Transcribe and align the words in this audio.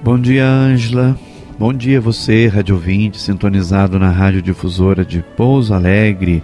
Bom 0.00 0.16
dia, 0.16 0.46
Ângela. 0.46 1.18
Bom 1.58 1.72
dia 1.72 2.00
você, 2.00 2.46
rádio 2.46 2.76
ouvinte, 2.76 3.20
sintonizado 3.20 3.98
na 3.98 4.12
Rádio 4.12 4.40
Difusora 4.40 5.04
de 5.04 5.24
Pouso 5.36 5.74
Alegre. 5.74 6.40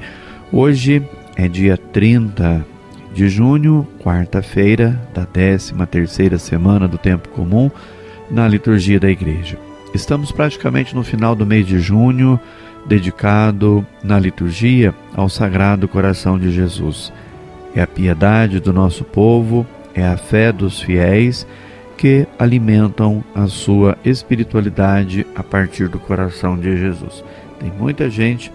Hoje 0.50 1.00
é 1.36 1.46
dia 1.46 1.76
30 1.76 2.66
de 3.14 3.28
junho, 3.28 3.86
quarta-feira 4.00 5.00
da 5.14 5.24
13 5.24 5.72
terceira 5.88 6.36
semana 6.36 6.88
do 6.88 6.98
tempo 6.98 7.28
comum 7.28 7.70
na 8.28 8.48
liturgia 8.48 8.98
da 8.98 9.08
igreja. 9.08 9.56
Estamos 9.94 10.32
praticamente 10.32 10.92
no 10.92 11.04
final 11.04 11.36
do 11.36 11.46
mês 11.46 11.64
de 11.64 11.78
junho, 11.78 12.40
dedicado 12.84 13.86
na 14.02 14.18
liturgia 14.18 14.92
ao 15.14 15.28
Sagrado 15.28 15.86
Coração 15.86 16.40
de 16.40 16.50
Jesus. 16.50 17.12
É 17.72 17.80
a 17.80 17.86
piedade 17.86 18.58
do 18.58 18.72
nosso 18.72 19.04
povo, 19.04 19.64
é 19.94 20.04
a 20.04 20.16
fé 20.16 20.50
dos 20.50 20.80
fiéis 20.80 21.46
que 21.96 22.26
alimentam 22.38 23.22
a 23.34 23.46
sua 23.46 23.96
espiritualidade 24.04 25.26
a 25.34 25.42
partir 25.42 25.88
do 25.88 25.98
coração 25.98 26.58
de 26.58 26.76
Jesus. 26.76 27.24
Tem 27.58 27.70
muita 27.70 28.10
gente 28.10 28.52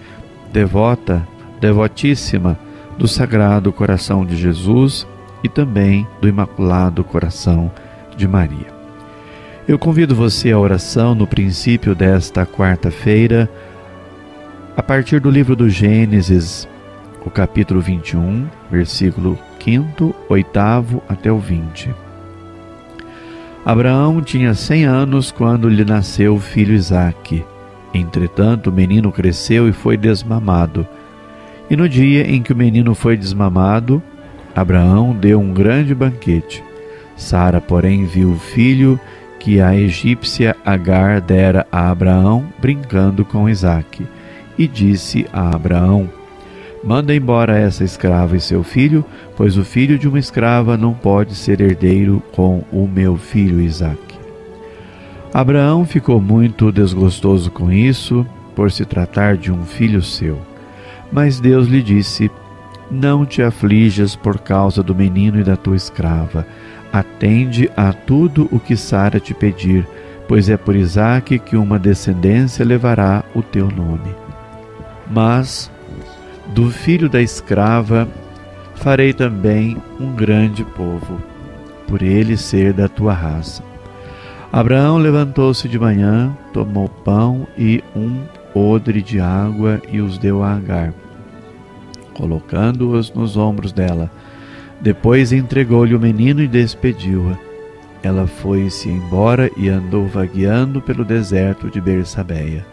devota, 0.52 1.28
devotíssima 1.60 2.58
do 2.98 3.08
Sagrado 3.08 3.72
Coração 3.72 4.26
de 4.26 4.36
Jesus 4.36 5.08
e 5.44 5.50
também 5.50 6.06
do 6.22 6.28
Imaculado 6.28 7.04
Coração 7.04 7.72
de 8.18 8.28
Maria. 8.28 8.68
Eu 9.68 9.78
convido 9.78 10.16
você 10.16 10.52
à 10.52 10.60
oração 10.60 11.14
no 11.14 11.28
princípio 11.28 11.94
desta 11.94 12.46
quarta-feira, 12.46 13.50
a 14.76 14.82
partir 14.82 15.20
do 15.20 15.30
livro 15.30 15.56
do 15.56 15.70
Gênesis, 15.70 16.68
o 17.26 17.30
capítulo 17.30 17.80
21, 17.80 18.48
versículo 18.72 19.38
5, 19.64 20.16
8 20.28 20.60
até 21.08 21.32
o 21.32 21.38
20. 21.38 22.09
Abraão 23.66 24.22
tinha 24.22 24.54
cem 24.54 24.86
anos 24.86 25.32
quando 25.32 25.70
lhe 25.70 25.84
nasceu 25.84 26.36
o 26.36 26.40
filho 26.40 26.74
Isaque. 26.74 27.44
Entretanto, 27.94 28.70
o 28.70 28.74
menino 28.74 29.12
cresceu 29.12 29.68
e 29.68 29.74
foi 29.74 29.98
desmamado. 29.98 30.88
E 31.70 31.76
no 31.76 31.88
dia 31.88 32.30
em 32.30 32.42
que 32.42 32.54
o 32.54 32.56
menino 32.56 32.96
foi 32.96 33.18
desmamado, 33.18 34.02
Abraão 34.56 35.14
deu 35.14 35.40
um 35.40 35.54
grande 35.54 35.94
banquete. 35.94 36.64
Sara, 37.16 37.60
porém, 37.60 38.06
viu 38.06 38.32
o 38.32 38.40
filho 38.40 39.00
que 39.40 39.62
a 39.62 39.76
egípcia 39.76 40.56
Agar 40.66 41.22
dera 41.22 41.68
a 41.72 41.90
Abraão, 41.90 42.46
brincando 42.60 43.24
com 43.24 43.50
Isaque, 43.50 44.06
e 44.58 44.68
disse 44.68 45.26
a 45.32 45.56
Abraão: 45.56 46.10
Manda 46.84 47.14
embora 47.14 47.58
essa 47.58 47.84
escrava 47.84 48.38
e 48.38 48.40
seu 48.40 48.64
filho, 48.64 49.04
pois 49.36 49.58
o 49.58 49.66
filho 49.66 50.00
de 50.00 50.08
uma 50.08 50.20
escrava 50.20 50.78
não 50.78 50.94
pode 50.94 51.36
ser 51.36 51.60
herdeiro 51.60 52.24
com 52.32 52.64
o 52.72 52.88
meu 52.88 53.18
filho 53.18 53.60
Isaque. 53.60 54.18
Abraão 55.34 55.86
ficou 55.86 56.22
muito 56.22 56.72
desgostoso 56.72 57.52
com 57.52 57.72
isso, 57.72 58.26
por 58.56 58.72
se 58.72 58.86
tratar 58.86 59.38
de 59.38 59.52
um 59.52 59.64
filho 59.64 60.02
seu. 60.02 60.40
Mas 61.12 61.40
Deus 61.40 61.68
lhe 61.68 61.84
disse: 61.84 62.32
Não 62.90 63.26
te 63.26 63.42
aflijas 63.42 64.16
por 64.16 64.40
causa 64.40 64.82
do 64.82 64.96
menino 64.96 65.40
e 65.40 65.44
da 65.44 65.56
tua 65.56 65.76
escrava. 65.76 66.48
Atende 66.92 67.70
a 67.78 67.94
tudo 67.94 68.50
o 68.52 68.60
que 68.60 68.76
Sara 68.76 69.20
te 69.20 69.34
pedir, 69.34 69.88
pois 70.28 70.50
é 70.50 70.58
por 70.58 70.76
Isaque 70.76 71.38
que 71.38 71.56
uma 71.56 71.78
descendência 71.78 72.66
levará 72.66 73.24
o 73.36 73.44
teu 73.44 73.68
nome. 73.70 74.16
Mas 75.10 75.70
do 76.50 76.70
filho 76.72 77.08
da 77.08 77.22
escrava 77.22 78.08
farei 78.76 79.14
também 79.14 79.78
um 80.00 80.14
grande 80.16 80.64
povo, 80.64 81.22
por 81.88 82.02
ele 82.02 82.38
ser 82.38 82.74
da 82.74 82.88
tua 82.88 83.14
raça. 83.14 83.64
Abraão 84.52 84.98
levantou-se 84.98 85.68
de 85.68 85.78
manhã, 85.78 86.36
tomou 86.54 86.90
pão 86.90 87.48
e 87.58 87.84
um 87.96 88.24
odre 88.56 89.02
de 89.02 89.20
água 89.20 89.82
e 89.92 90.02
os 90.02 90.18
deu 90.18 90.42
a 90.42 90.56
Agar, 90.56 90.94
colocando-os 92.14 93.14
nos 93.14 93.38
ombros 93.38 93.72
dela. 93.72 94.10
Depois 94.82 95.32
entregou-lhe 95.32 95.94
o 95.94 96.00
menino 96.00 96.42
e 96.42 96.48
despediu-a. 96.48 97.38
Ela 98.02 98.26
foi-se 98.26 98.90
embora 98.90 99.52
e 99.58 99.68
andou 99.68 100.08
vagueando 100.08 100.82
pelo 100.82 101.04
deserto 101.04 101.70
de 101.70 101.82
Bersabeia. 101.82 102.66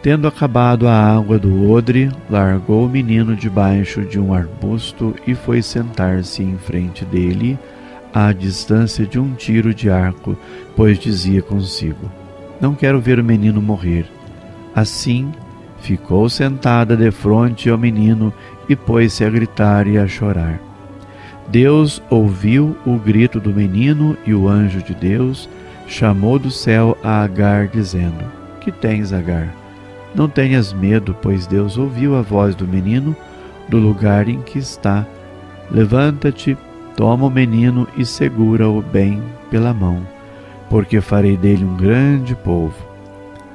Tendo 0.00 0.28
acabado 0.28 0.86
a 0.86 0.94
água 0.94 1.38
do 1.38 1.70
odre, 1.70 2.08
largou 2.30 2.86
o 2.86 2.88
menino 2.88 3.34
debaixo 3.34 4.02
de 4.02 4.18
um 4.18 4.32
arbusto 4.32 5.14
e 5.26 5.34
foi 5.34 5.60
sentar-se 5.60 6.40
em 6.40 6.56
frente 6.56 7.04
dele, 7.04 7.58
à 8.14 8.32
distância 8.32 9.04
de 9.04 9.18
um 9.18 9.34
tiro 9.34 9.74
de 9.74 9.90
arco, 9.90 10.36
pois 10.76 10.98
dizia 11.00 11.42
consigo: 11.42 12.10
Não 12.60 12.76
quero 12.76 13.00
ver 13.00 13.18
o 13.18 13.24
menino 13.24 13.60
morrer. 13.60 14.06
Assim, 14.72 15.32
ficou 15.80 16.28
sentada 16.28 16.96
defronte 16.96 17.68
ao 17.68 17.76
menino 17.76 18.32
e 18.68 18.76
pôs-se 18.76 19.24
a 19.24 19.30
gritar 19.30 19.88
e 19.88 19.98
a 19.98 20.06
chorar. 20.06 20.60
Deus 21.48 22.00
ouviu 22.08 22.76
o 22.86 22.96
grito 22.96 23.40
do 23.40 23.50
menino 23.50 24.16
e 24.24 24.32
o 24.32 24.48
anjo 24.48 24.80
de 24.80 24.94
Deus 24.94 25.48
chamou 25.88 26.38
do 26.38 26.52
céu 26.52 26.96
a 27.02 27.22
Agar, 27.22 27.66
dizendo: 27.66 28.24
Que 28.60 28.70
tens, 28.70 29.12
Agar? 29.12 29.67
Não 30.14 30.28
tenhas 30.28 30.72
medo, 30.72 31.16
pois 31.20 31.46
Deus 31.46 31.76
ouviu 31.76 32.16
a 32.16 32.22
voz 32.22 32.54
do 32.54 32.66
menino 32.66 33.14
do 33.68 33.78
lugar 33.78 34.28
em 34.28 34.40
que 34.40 34.58
está. 34.58 35.06
Levanta-te, 35.70 36.56
toma 36.96 37.26
o 37.26 37.30
menino 37.30 37.86
e 37.96 38.04
segura-o 38.04 38.80
bem 38.80 39.22
pela 39.50 39.74
mão, 39.74 40.06
porque 40.70 41.00
farei 41.00 41.36
dele 41.36 41.64
um 41.64 41.76
grande 41.76 42.34
povo. 42.34 42.74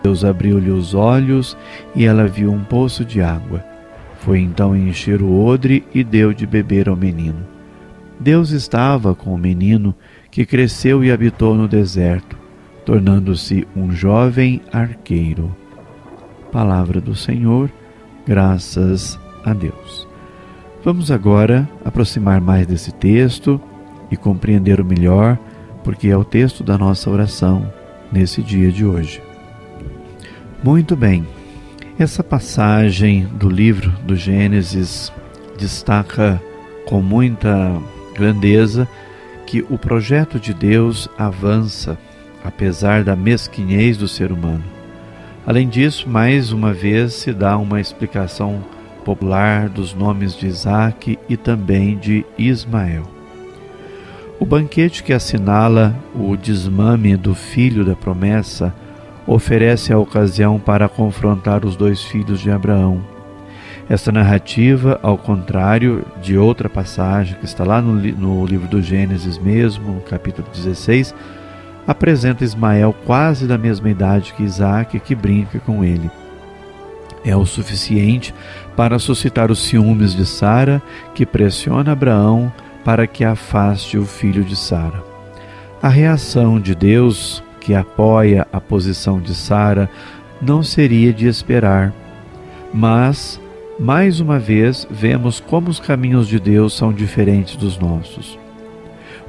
Deus 0.04 0.24
abriu-lhe 0.24 0.70
os 0.70 0.94
olhos 0.94 1.58
e 1.96 2.06
ela 2.06 2.28
viu 2.28 2.52
um 2.52 2.64
poço 2.64 3.04
de 3.04 3.22
água. 3.22 3.64
Foi 4.20 4.40
então 4.40 4.76
encher 4.76 5.22
o 5.22 5.44
odre 5.44 5.84
e 5.94 6.04
deu 6.04 6.34
de 6.34 6.46
beber 6.46 6.88
ao 6.88 6.96
menino. 6.96 7.46
Deus 8.20 8.52
estava 8.52 9.16
com 9.16 9.34
o 9.34 9.38
menino 9.38 9.94
que 10.30 10.46
cresceu 10.46 11.04
e 11.04 11.12
habitou 11.12 11.56
no 11.56 11.68
deserto, 11.68 12.38
tornando-se 12.86 13.68
um 13.76 13.92
jovem 13.92 14.62
arqueiro. 14.72 15.54
Palavra 16.54 17.02
do 17.02 17.16
Senhor, 17.16 17.68
graças 18.28 19.20
a 19.44 19.54
Deus. 19.54 20.08
Vamos 20.84 21.10
agora 21.10 21.68
aproximar 21.84 22.40
mais 22.40 22.68
desse 22.68 22.92
texto 22.92 23.60
e 24.12 24.16
compreender 24.16 24.80
o 24.80 24.86
melhor, 24.86 25.36
porque 25.84 26.10
é 26.10 26.16
o 26.16 26.24
texto 26.24 26.64
da 26.64 26.78
nossa 26.78 27.10
oração 27.10 27.74
nesse 28.12 28.44
dia 28.44 28.72
de 28.72 28.86
hoje. 28.86 29.20
Muito 30.64 30.96
bem, 30.96 31.26
essa 31.98 32.24
passagem 32.24 33.26
do 33.34 33.50
livro 33.50 33.90
do 34.06 34.16
Gênesis 34.16 35.12
destaca 35.58 36.40
com 36.86 37.02
muita 37.02 37.82
grandeza 38.14 38.88
que 39.48 39.66
o 39.72 39.78
projeto 39.80 40.40
de 40.40 40.54
Deus 40.54 41.10
avança 41.18 41.98
apesar 42.44 43.04
da 43.04 43.16
mesquinhez 43.16 43.98
do 43.98 44.08
ser 44.08 44.32
humano. 44.32 44.73
Além 45.46 45.68
disso, 45.68 46.10
mais 46.10 46.54
uma 46.54 46.72
vez 46.72 47.14
se 47.14 47.34
dá 47.34 47.58
uma 47.58 47.82
explicação 47.82 48.64
popular 49.04 49.68
dos 49.68 49.94
nomes 49.94 50.38
de 50.38 50.48
Isaac 50.48 51.20
e 51.28 51.36
também 51.36 51.98
de 51.98 52.26
Ismael. 52.38 53.04
O 54.40 54.46
banquete 54.46 55.04
que 55.04 55.12
assinala 55.12 55.94
o 56.16 56.38
desmame 56.38 57.18
do 57.18 57.36
filho 57.36 57.84
da 57.84 57.94
promessa 57.94 58.74
oferece 59.28 59.92
a 59.92 60.00
ocasião 60.00 60.58
para 60.58 60.88
confrontar 60.88 61.66
os 61.66 61.76
dois 61.76 62.02
filhos 62.02 62.40
de 62.40 62.50
Abraão. 62.50 63.02
Esta 63.90 64.14
narrativa, 64.14 64.98
ao 65.04 65.18
contrário 65.18 66.06
de 66.22 66.38
outra 66.38 66.70
passagem 66.70 67.36
que 67.38 67.46
está 67.46 67.66
lá 67.66 67.82
no, 67.82 67.96
no 67.96 68.46
livro 68.46 68.68
do 68.70 68.82
Gênesis 68.82 69.38
mesmo, 69.38 69.96
no 69.96 70.02
capítulo 70.02 70.48
16, 70.54 71.14
apresenta 71.88 72.44
Ismael 72.44 72.96
quase 73.06 73.46
da 73.48 73.58
mesma 73.58 73.90
idade 73.90 74.34
que 74.34 74.44
Isaac, 74.44 75.00
que 75.00 75.16
brinca 75.16 75.60
com 75.60 75.84
ele. 75.84 76.10
É 77.26 77.36
o 77.36 77.46
suficiente 77.46 78.34
para 78.76 79.00
suscitar 79.00 79.50
os 79.52 79.60
ciúmes 79.60 80.14
de 80.14 80.26
Sara, 80.26 80.82
que 81.14 81.26
pressiona 81.26 81.94
Abraão 81.94 82.52
para 82.84 83.08
que 83.08 83.24
afaste 83.24 83.98
o 83.98 84.06
filho 84.06 84.44
de 84.44 84.56
Sara. 84.56 85.04
A 85.82 85.88
reação 85.88 86.60
de 86.60 86.76
Deus, 86.76 87.44
que 87.60 87.74
apoia 87.74 88.46
a 88.52 88.60
posição 88.60 89.22
de 89.22 89.34
Sara 89.34 89.90
não 90.42 90.62
seria 90.62 91.14
de 91.14 91.28
esperar. 91.28 91.94
Mas, 92.74 93.40
mais 93.80 94.20
uma 94.20 94.38
vez, 94.38 94.86
vemos 94.90 95.40
como 95.40 95.70
os 95.70 95.80
caminhos 95.80 96.28
de 96.28 96.40
Deus 96.40 96.74
são 96.74 96.92
diferentes 96.92 97.56
dos 97.56 97.78
nossos. 97.78 98.38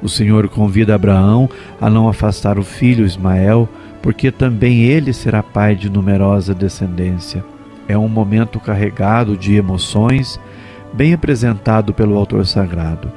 O 0.01 0.09
Senhor 0.09 0.47
convida 0.49 0.95
Abraão 0.95 1.49
a 1.79 1.89
não 1.89 2.07
afastar 2.07 2.57
o 2.59 2.63
filho 2.63 3.05
Ismael, 3.05 3.67
porque 4.01 4.31
também 4.31 4.83
ele 4.83 5.13
será 5.13 5.41
pai 5.41 5.75
de 5.75 5.89
numerosa 5.89 6.53
descendência. 6.53 7.43
É 7.87 7.97
um 7.97 8.07
momento 8.07 8.59
carregado 8.59 9.37
de 9.37 9.55
emoções, 9.55 10.39
bem 10.93 11.13
apresentado 11.13 11.93
pelo 11.93 12.15
autor 12.17 12.45
sagrado. 12.45 13.11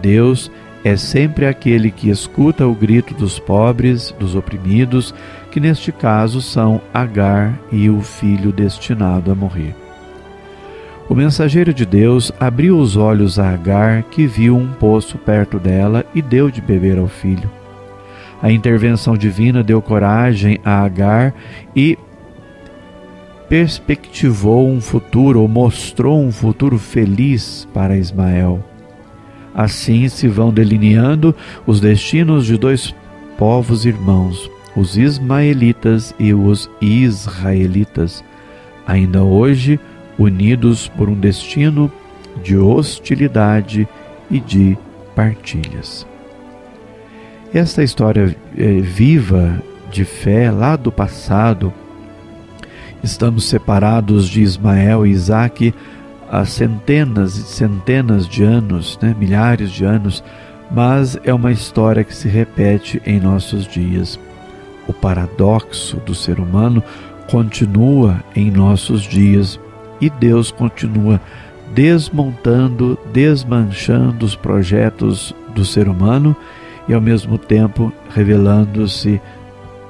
Deus 0.00 0.50
é 0.84 0.96
sempre 0.96 1.46
aquele 1.46 1.90
que 1.90 2.08
escuta 2.08 2.66
o 2.66 2.74
grito 2.74 3.12
dos 3.14 3.38
pobres, 3.38 4.14
dos 4.18 4.34
oprimidos, 4.34 5.14
que 5.50 5.60
neste 5.60 5.90
caso 5.90 6.40
são 6.40 6.80
Agar 6.94 7.58
e 7.72 7.90
o 7.90 8.00
filho 8.00 8.52
destinado 8.52 9.32
a 9.32 9.34
morrer. 9.34 9.74
O 11.08 11.14
mensageiro 11.14 11.72
de 11.72 11.86
Deus 11.86 12.30
abriu 12.38 12.78
os 12.78 12.94
olhos 12.94 13.38
a 13.38 13.50
Agar, 13.50 14.02
que 14.02 14.26
viu 14.26 14.54
um 14.54 14.68
poço 14.68 15.16
perto 15.16 15.58
dela 15.58 16.04
e 16.14 16.20
deu 16.20 16.50
de 16.50 16.60
beber 16.60 16.98
ao 16.98 17.08
filho. 17.08 17.50
A 18.42 18.52
intervenção 18.52 19.16
divina 19.16 19.62
deu 19.62 19.80
coragem 19.80 20.58
a 20.62 20.82
Agar 20.82 21.34
e 21.74 21.98
perspectivou 23.48 24.68
um 24.68 24.82
futuro, 24.82 25.40
ou 25.40 25.48
mostrou 25.48 26.22
um 26.22 26.30
futuro 26.30 26.78
feliz 26.78 27.66
para 27.72 27.96
Ismael. 27.96 28.62
Assim 29.54 30.08
se 30.08 30.28
vão 30.28 30.52
delineando 30.52 31.34
os 31.66 31.80
destinos 31.80 32.44
de 32.44 32.58
dois 32.58 32.94
povos 33.38 33.86
irmãos, 33.86 34.50
os 34.76 34.98
ismaelitas 34.98 36.14
e 36.18 36.34
os 36.34 36.68
israelitas, 36.82 38.22
ainda 38.86 39.22
hoje 39.24 39.80
unidos 40.18 40.88
por 40.88 41.08
um 41.08 41.14
destino 41.14 41.90
de 42.42 42.56
hostilidade 42.56 43.88
e 44.30 44.40
de 44.40 44.76
partilhas. 45.14 46.06
Esta 47.52 47.82
história 47.82 48.36
é, 48.56 48.80
viva 48.80 49.62
de 49.90 50.04
fé 50.04 50.50
lá 50.50 50.76
do 50.76 50.92
passado, 50.92 51.72
estamos 53.02 53.44
separados 53.44 54.28
de 54.28 54.42
Ismael 54.42 55.06
e 55.06 55.10
Isaac 55.10 55.74
há 56.30 56.44
centenas 56.44 57.36
e 57.36 57.42
centenas 57.42 58.28
de 58.28 58.44
anos, 58.44 58.98
né, 59.00 59.16
milhares 59.18 59.70
de 59.70 59.84
anos, 59.84 60.22
mas 60.70 61.18
é 61.24 61.32
uma 61.32 61.50
história 61.50 62.04
que 62.04 62.14
se 62.14 62.28
repete 62.28 63.00
em 63.06 63.18
nossos 63.18 63.66
dias. 63.66 64.20
O 64.86 64.92
paradoxo 64.92 65.96
do 65.98 66.14
ser 66.14 66.38
humano 66.38 66.82
continua 67.30 68.22
em 68.36 68.50
nossos 68.50 69.02
dias 69.02 69.58
e 70.00 70.08
Deus 70.08 70.50
continua 70.50 71.20
desmontando, 71.74 72.98
desmanchando 73.12 74.24
os 74.24 74.34
projetos 74.34 75.34
do 75.54 75.64
ser 75.64 75.88
humano 75.88 76.36
e 76.88 76.94
ao 76.94 77.00
mesmo 77.00 77.36
tempo 77.36 77.92
revelando-se 78.10 79.20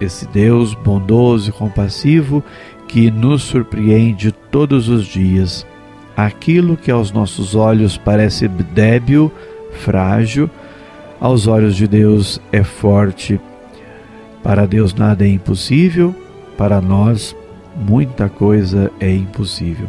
esse 0.00 0.26
Deus 0.28 0.75
bondoso 0.75 1.50
e 1.50 1.52
compassivo 1.52 2.43
que 2.87 3.10
nos 3.10 3.43
surpreende 3.43 4.32
todos 4.32 4.88
os 4.88 5.06
dias 5.06 5.66
aquilo 6.19 6.76
que 6.76 6.90
aos 6.90 7.12
nossos 7.12 7.55
olhos 7.55 7.96
parece 7.96 8.49
débil, 8.49 9.31
frágil, 9.70 10.50
aos 11.20 11.46
olhos 11.46 11.76
de 11.76 11.87
Deus 11.87 12.40
é 12.50 12.64
forte. 12.64 13.40
Para 14.43 14.66
Deus 14.66 14.93
nada 14.93 15.25
é 15.25 15.28
impossível, 15.28 16.12
para 16.56 16.81
nós 16.81 17.37
muita 17.76 18.28
coisa 18.28 18.90
é 18.99 19.14
impossível. 19.14 19.88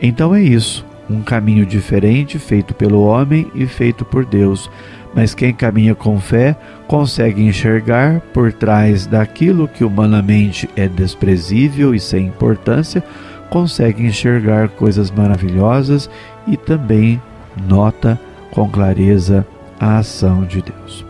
Então 0.00 0.34
é 0.34 0.42
isso, 0.42 0.84
um 1.08 1.22
caminho 1.22 1.66
diferente 1.66 2.38
feito 2.38 2.74
pelo 2.74 3.02
homem 3.02 3.50
e 3.54 3.66
feito 3.66 4.04
por 4.04 4.24
Deus. 4.24 4.70
Mas 5.14 5.34
quem 5.34 5.52
caminha 5.52 5.94
com 5.94 6.20
fé 6.20 6.56
consegue 6.86 7.42
enxergar 7.42 8.20
por 8.32 8.52
trás 8.52 9.06
daquilo 9.06 9.66
que 9.66 9.84
humanamente 9.84 10.68
é 10.76 10.86
desprezível 10.86 11.94
e 11.94 12.00
sem 12.00 12.26
importância 12.26 13.02
consegue 13.50 14.06
enxergar 14.06 14.68
coisas 14.68 15.10
maravilhosas 15.10 16.08
e 16.46 16.56
também 16.56 17.20
nota 17.68 18.18
com 18.52 18.68
clareza 18.70 19.44
a 19.78 19.98
ação 19.98 20.44
de 20.44 20.62
Deus. 20.62 21.04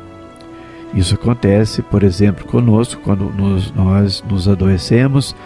Isso 0.94 1.14
acontece, 1.14 1.82
por 1.82 2.02
exemplo, 2.02 2.44
conosco 2.46 3.00
quando 3.02 3.24
nos, 3.26 3.70
nós 3.72 4.24
nos 4.28 4.48
adoecemos. 4.48 5.36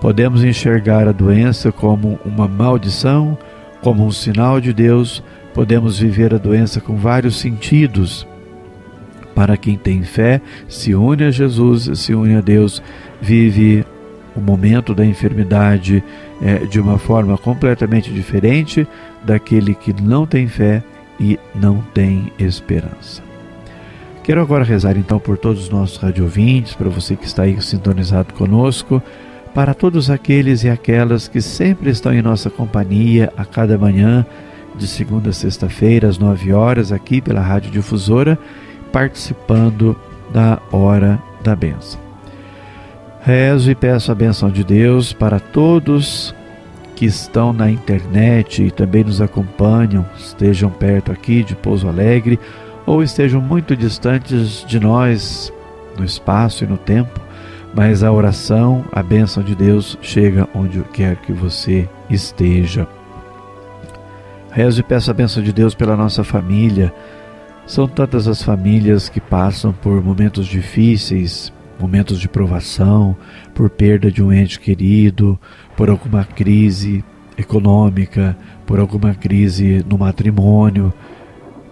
Podemos 0.00 0.44
enxergar 0.44 1.08
a 1.08 1.12
doença 1.12 1.72
como 1.72 2.18
uma 2.24 2.46
maldição, 2.46 3.36
como 3.82 4.04
um 4.04 4.10
sinal 4.10 4.60
de 4.60 4.72
Deus. 4.72 5.22
Podemos 5.54 5.98
viver 5.98 6.34
a 6.34 6.38
doença 6.38 6.80
com 6.80 6.96
vários 6.96 7.36
sentidos. 7.36 8.26
Para 9.34 9.56
quem 9.56 9.76
tem 9.76 10.02
fé, 10.02 10.40
se 10.68 10.94
une 10.94 11.24
a 11.24 11.30
Jesus, 11.30 11.90
se 11.98 12.14
une 12.14 12.36
a 12.36 12.40
Deus, 12.40 12.82
vive 13.20 13.84
o 14.34 14.40
momento 14.40 14.94
da 14.94 15.04
enfermidade 15.04 16.04
é, 16.42 16.58
de 16.58 16.78
uma 16.78 16.98
forma 16.98 17.36
completamente 17.38 18.12
diferente 18.12 18.86
daquele 19.24 19.74
que 19.74 19.92
não 20.02 20.26
tem 20.26 20.46
fé 20.46 20.82
e 21.18 21.38
não 21.54 21.82
tem 21.94 22.30
esperança. 22.38 23.22
Quero 24.22 24.40
agora 24.40 24.64
rezar 24.64 24.96
então 24.98 25.18
por 25.18 25.38
todos 25.38 25.62
os 25.62 25.70
nossos 25.70 25.96
radiovintes, 25.98 26.74
para 26.74 26.88
você 26.88 27.16
que 27.16 27.24
está 27.24 27.44
aí 27.44 27.60
sintonizado 27.62 28.34
conosco, 28.34 29.02
para 29.56 29.72
todos 29.72 30.10
aqueles 30.10 30.64
e 30.64 30.68
aquelas 30.68 31.28
que 31.28 31.40
sempre 31.40 31.88
estão 31.88 32.12
em 32.12 32.20
nossa 32.20 32.50
companhia 32.50 33.32
a 33.38 33.44
cada 33.46 33.78
manhã, 33.78 34.26
de 34.74 34.86
segunda 34.86 35.30
a 35.30 35.32
sexta-feira, 35.32 36.08
às 36.08 36.18
nove 36.18 36.52
horas, 36.52 36.92
aqui 36.92 37.22
pela 37.22 37.40
Rádio 37.40 37.70
Difusora, 37.70 38.38
participando 38.92 39.98
da 40.30 40.60
Hora 40.70 41.18
da 41.42 41.56
Bênção. 41.56 41.98
Rezo 43.22 43.70
e 43.70 43.74
peço 43.74 44.12
a 44.12 44.14
benção 44.14 44.50
de 44.50 44.62
Deus 44.62 45.14
para 45.14 45.40
todos 45.40 46.34
que 46.94 47.06
estão 47.06 47.50
na 47.50 47.70
internet 47.70 48.62
e 48.62 48.70
também 48.70 49.04
nos 49.04 49.22
acompanham, 49.22 50.04
estejam 50.18 50.68
perto 50.68 51.10
aqui 51.10 51.42
de 51.42 51.56
Pouso 51.56 51.88
Alegre 51.88 52.38
ou 52.84 53.02
estejam 53.02 53.40
muito 53.40 53.74
distantes 53.74 54.66
de 54.68 54.78
nós 54.78 55.50
no 55.98 56.04
espaço 56.04 56.62
e 56.62 56.66
no 56.66 56.76
tempo, 56.76 57.18
mas 57.76 58.02
a 58.02 58.10
oração, 58.10 58.86
a 58.90 59.02
bênção 59.02 59.42
de 59.42 59.54
Deus 59.54 59.98
chega 60.00 60.48
onde 60.54 60.80
quer 60.94 61.16
que 61.16 61.30
você 61.30 61.86
esteja. 62.08 62.88
Rezo 64.50 64.80
e 64.80 64.82
peço 64.82 65.10
a 65.10 65.14
bênção 65.14 65.42
de 65.42 65.52
Deus 65.52 65.74
pela 65.74 65.94
nossa 65.94 66.24
família. 66.24 66.90
São 67.66 67.86
tantas 67.86 68.26
as 68.26 68.42
famílias 68.42 69.10
que 69.10 69.20
passam 69.20 69.74
por 69.74 70.02
momentos 70.02 70.46
difíceis, 70.46 71.52
momentos 71.78 72.18
de 72.18 72.30
provação, 72.30 73.14
por 73.54 73.68
perda 73.68 74.10
de 74.10 74.22
um 74.22 74.32
ente 74.32 74.58
querido, 74.58 75.38
por 75.76 75.90
alguma 75.90 76.24
crise 76.24 77.04
econômica, 77.36 78.34
por 78.64 78.80
alguma 78.80 79.12
crise 79.12 79.84
no 79.86 79.98
matrimônio, 79.98 80.94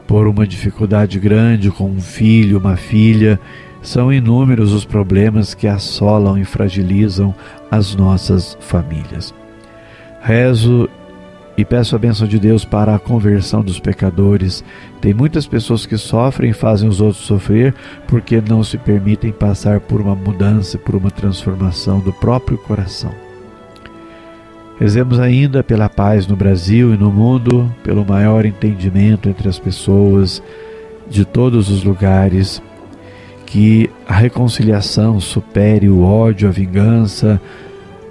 por 0.07 0.27
uma 0.27 0.47
dificuldade 0.47 1.19
grande 1.19 1.71
com 1.71 1.89
um 1.89 2.01
filho, 2.01 2.59
uma 2.59 2.77
filha. 2.77 3.41
São 3.85 4.11
inúmeros 4.11 4.73
os 4.73 4.87
problemas 4.87 5.53
que 5.53 5.69
assolam 5.69 6.39
e 6.39 6.45
fragilizam 6.45 7.35
as 7.71 7.95
nossas 7.95 8.57
famílias. 8.59 9.35
Rezo 10.23 10.89
e 11.55 11.67
peço 11.67 11.95
a 11.95 11.99
bênção 11.99 12.27
de 12.27 12.39
Deus 12.39 12.65
para 12.65 12.95
a 12.95 12.99
conversão 12.99 13.63
dos 13.63 13.79
pecadores. 13.79 14.65
Tem 15.03 15.13
muitas 15.13 15.47
pessoas 15.47 15.85
que 15.85 15.99
sofrem 15.99 16.51
e 16.51 16.55
fazem 16.55 16.89
os 16.89 17.03
outros 17.03 17.27
sofrer 17.27 17.75
porque 18.09 18.41
não 18.41 18.65
se 18.65 18.79
permitem 18.79 19.31
passar 19.31 19.81
por 19.81 20.01
uma 20.01 20.15
mudança, 20.15 20.79
por 20.79 20.95
uma 20.95 21.11
transformação 21.11 22.01
do 22.01 22.13
próprio 22.13 22.57
coração. 22.57 23.13
Rezemos 24.81 25.21
ainda 25.21 25.63
pela 25.63 25.91
paz 25.91 26.27
no 26.27 26.35
Brasil 26.35 26.95
e 26.95 26.97
no 26.97 27.13
mundo, 27.13 27.71
pelo 27.83 28.03
maior 28.03 28.47
entendimento 28.47 29.29
entre 29.29 29.47
as 29.47 29.59
pessoas 29.59 30.43
de 31.07 31.27
todos 31.27 31.69
os 31.69 31.85
lugares, 31.85 32.63
que 33.47 33.91
a 34.09 34.15
reconciliação 34.15 35.21
supere 35.21 35.89
o 35.89 36.03
ódio, 36.03 36.49
a 36.49 36.53
vingança, 36.53 37.41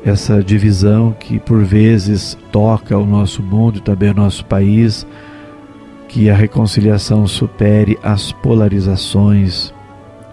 essa 0.06 0.44
divisão 0.44 1.16
que 1.18 1.40
por 1.40 1.64
vezes 1.64 2.38
toca 2.52 2.98
o 2.98 3.06
nosso 3.06 3.42
mundo 3.42 3.78
e 3.78 3.82
também 3.82 4.12
o 4.12 4.16
nosso 4.16 4.46
país, 4.46 5.08
que 6.08 6.30
a 6.30 6.36
reconciliação 6.36 7.26
supere 7.26 7.98
as 8.04 8.32
polarizações 8.32 9.74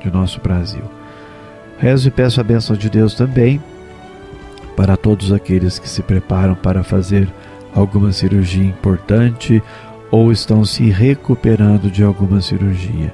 de 0.02 0.11
nosso 0.11 0.40
Brasil. 0.40 0.83
Rezo 1.78 2.09
e 2.09 2.11
peço 2.11 2.40
a 2.40 2.45
bênção 2.45 2.76
de 2.76 2.90
Deus 2.90 3.14
também 3.14 3.61
para 4.76 4.97
todos 4.97 5.33
aqueles 5.33 5.78
que 5.78 5.88
se 5.88 6.02
preparam 6.02 6.54
para 6.54 6.83
fazer 6.83 7.28
alguma 7.75 8.12
cirurgia 8.12 8.64
importante 8.64 9.62
ou 10.11 10.33
estão 10.33 10.64
se 10.64 10.90
recuperando 10.90 11.90
de 11.90 12.02
alguma 12.02 12.40
cirurgia. 12.40 13.12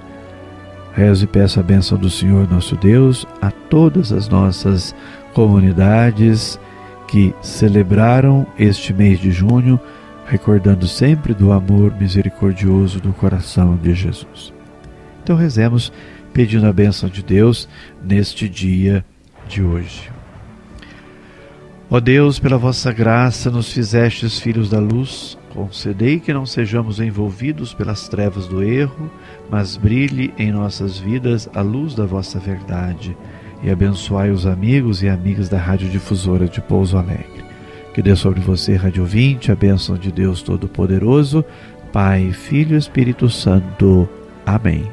Rezo 0.97 1.25
e 1.25 1.27
peço 1.27 1.61
a 1.61 1.63
bênção 1.63 1.99
do 1.99 2.09
Senhor 2.09 2.51
nosso 2.51 2.75
Deus 2.75 3.27
a 3.43 3.51
todas 3.51 4.13
as 4.13 4.31
nossas 4.31 4.95
comunidades 5.35 6.59
que 7.07 7.35
celebraram 7.43 8.47
este 8.59 8.95
mês 8.95 9.21
de 9.21 9.31
junho, 9.31 9.79
recordando 10.25 10.89
sempre 10.89 11.35
do 11.35 11.53
amor 11.53 11.95
misericordioso 12.01 12.99
do 12.99 13.13
coração 13.13 13.77
de 13.77 13.93
Jesus. 13.93 14.55
Então 15.23 15.37
rezemos 15.37 15.93
pedindo 16.33 16.67
a 16.67 16.73
bênção 16.73 17.11
de 17.11 17.23
Deus 17.23 17.69
neste 18.03 18.49
dia 18.49 19.05
de 19.47 19.63
hoje. 19.63 20.16
Ó 21.89 22.01
Deus, 22.01 22.41
pela 22.41 22.59
vossa 22.59 22.93
graça 22.93 23.49
nos 23.49 23.73
fizestes 23.73 24.41
filhos 24.41 24.69
da 24.69 24.81
luz, 24.81 25.39
concedei 25.55 26.19
que 26.19 26.33
não 26.33 26.45
sejamos 26.45 26.99
envolvidos 26.99 27.73
pelas 27.73 28.09
trevas 28.09 28.49
do 28.49 28.61
erro, 28.61 29.09
mas 29.49 29.77
brilhe 29.77 30.35
em 30.37 30.51
nossas 30.51 30.99
vidas 30.99 31.49
a 31.55 31.61
luz 31.61 31.95
da 31.95 32.05
vossa 32.05 32.41
verdade 32.41 33.17
e 33.63 33.71
abençoai 33.71 34.31
os 34.31 34.47
amigos 34.47 35.01
e 35.03 35.09
amigas 35.09 35.49
da 35.49 35.59
Rádio 35.59 35.89
Difusora 35.89 36.49
de 36.49 36.61
Pouso 36.61 36.99
Alegre. 36.99 37.45
Que 37.95 38.03
dê 38.03 38.17
sobre 38.17 38.41
você, 38.41 38.75
Rádio 38.75 39.05
Ouvinte, 39.05 39.53
a 39.53 39.55
bênção 39.55 39.97
de 39.97 40.11
Deus 40.11 40.43
Todo-Poderoso, 40.43 41.45
Pai, 41.93 42.33
Filho 42.33 42.75
e 42.75 42.79
Espírito 42.79 43.31
Santo. 43.31 44.09
Amém. 44.45 44.91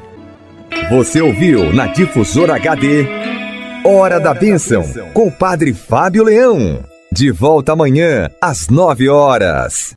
Você 0.90 1.20
ouviu 1.20 1.72
na 1.72 1.88
Difusora 1.88 2.54
HD 2.54 3.04
Hora 3.86 4.18
da 4.18 4.32
Bênção 4.32 4.82
com 5.12 5.26
o 5.26 5.30
Padre 5.30 5.74
Fábio 5.74 6.24
Leão. 6.24 6.82
De 7.12 7.30
volta 7.30 7.72
amanhã 7.72 8.30
às 8.40 8.68
nove 8.68 9.10
horas. 9.10 9.92